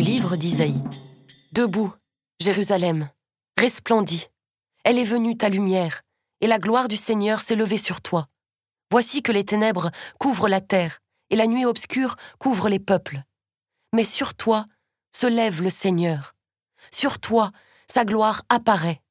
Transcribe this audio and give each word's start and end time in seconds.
d'Isaïe. 0.00 0.80
Debout, 1.52 1.92
Jérusalem, 2.40 3.10
resplendis. 3.58 4.28
Elle 4.84 4.98
est 4.98 5.04
venue 5.04 5.36
ta 5.36 5.50
lumière, 5.50 6.00
et 6.40 6.46
la 6.46 6.58
gloire 6.58 6.88
du 6.88 6.96
Seigneur 6.96 7.42
s'est 7.42 7.56
levée 7.56 7.76
sur 7.76 8.00
toi. 8.00 8.26
Voici 8.90 9.22
que 9.22 9.32
les 9.32 9.44
ténèbres 9.44 9.90
couvrent 10.18 10.48
la 10.48 10.62
terre, 10.62 11.00
et 11.28 11.36
la 11.36 11.46
nuit 11.46 11.66
obscure 11.66 12.16
couvre 12.38 12.70
les 12.70 12.78
peuples. 12.78 13.20
Mais 13.92 14.04
sur 14.04 14.32
toi 14.32 14.64
se 15.14 15.26
lève 15.26 15.60
le 15.62 15.70
Seigneur. 15.70 16.34
Sur 16.90 17.18
toi, 17.18 17.52
sa 17.86 18.06
gloire 18.06 18.42
apparaît. 18.48 19.02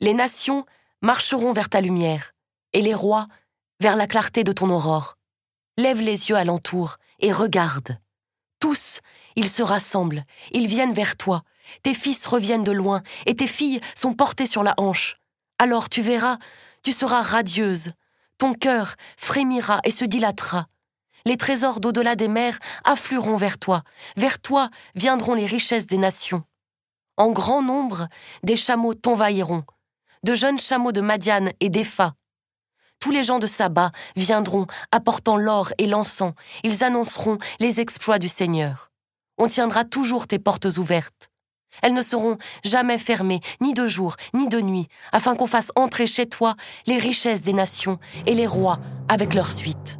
Les 0.00 0.14
nations 0.14 0.64
marcheront 1.02 1.52
vers 1.52 1.68
ta 1.68 1.82
lumière, 1.82 2.32
et 2.72 2.80
les 2.80 2.94
rois 2.94 3.28
vers 3.80 3.96
la 3.96 4.06
clarté 4.06 4.44
de 4.44 4.52
ton 4.52 4.70
aurore. 4.70 5.18
Lève 5.76 6.00
les 6.00 6.30
yeux 6.30 6.36
alentour 6.36 6.96
et 7.20 7.32
regarde. 7.32 7.98
Tous, 8.62 9.00
ils 9.34 9.48
se 9.48 9.64
rassemblent, 9.64 10.24
ils 10.52 10.68
viennent 10.68 10.92
vers 10.92 11.16
toi. 11.16 11.42
Tes 11.82 11.94
fils 11.94 12.24
reviennent 12.26 12.62
de 12.62 12.70
loin, 12.70 13.02
et 13.26 13.34
tes 13.34 13.48
filles 13.48 13.80
sont 13.96 14.14
portées 14.14 14.46
sur 14.46 14.62
la 14.62 14.74
hanche. 14.76 15.16
Alors 15.58 15.88
tu 15.88 16.00
verras, 16.00 16.38
tu 16.84 16.92
seras 16.92 17.22
radieuse. 17.22 17.90
Ton 18.38 18.54
cœur 18.54 18.94
frémira 19.16 19.80
et 19.82 19.90
se 19.90 20.04
dilatera. 20.04 20.68
Les 21.24 21.36
trésors 21.36 21.80
d'au-delà 21.80 22.14
des 22.14 22.28
mers 22.28 22.56
afflueront 22.84 23.34
vers 23.34 23.58
toi. 23.58 23.82
Vers 24.16 24.40
toi 24.40 24.70
viendront 24.94 25.34
les 25.34 25.46
richesses 25.46 25.88
des 25.88 25.98
nations. 25.98 26.44
En 27.16 27.32
grand 27.32 27.62
nombre, 27.62 28.06
des 28.44 28.54
chameaux 28.54 28.94
t'envahiront, 28.94 29.64
de 30.22 30.36
jeunes 30.36 30.60
chameaux 30.60 30.92
de 30.92 31.00
Madiane 31.00 31.50
et 31.58 31.68
d'Epha. 31.68 32.14
Tous 33.02 33.10
les 33.10 33.24
gens 33.24 33.40
de 33.40 33.48
Saba 33.48 33.90
viendront 34.14 34.68
apportant 34.92 35.36
l'or 35.36 35.72
et 35.78 35.88
l'encens. 35.88 36.34
Ils 36.62 36.84
annonceront 36.84 37.38
les 37.58 37.80
exploits 37.80 38.20
du 38.20 38.28
Seigneur. 38.28 38.92
On 39.38 39.48
tiendra 39.48 39.82
toujours 39.82 40.28
tes 40.28 40.38
portes 40.38 40.68
ouvertes. 40.78 41.28
Elles 41.82 41.94
ne 41.94 42.00
seront 42.00 42.38
jamais 42.62 42.98
fermées, 42.98 43.40
ni 43.60 43.74
de 43.74 43.88
jour, 43.88 44.14
ni 44.34 44.46
de 44.46 44.60
nuit, 44.60 44.86
afin 45.10 45.34
qu'on 45.34 45.48
fasse 45.48 45.72
entrer 45.74 46.06
chez 46.06 46.26
toi 46.26 46.54
les 46.86 46.96
richesses 46.96 47.42
des 47.42 47.54
nations 47.54 47.98
et 48.26 48.36
les 48.36 48.46
rois 48.46 48.78
avec 49.08 49.34
leur 49.34 49.50
suite. 49.50 49.98